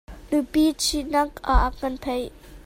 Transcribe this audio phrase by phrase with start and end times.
[0.29, 2.31] Nupi ṭhitnak ah an kan pheih.